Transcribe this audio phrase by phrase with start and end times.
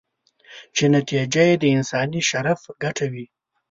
[0.75, 3.25] چې نتیجه یې د انساني شرف ګټه وي.